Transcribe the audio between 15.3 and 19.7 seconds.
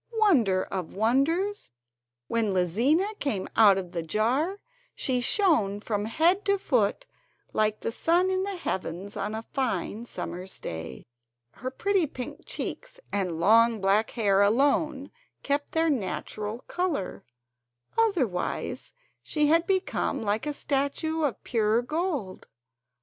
kept their natural colour, otherwise she had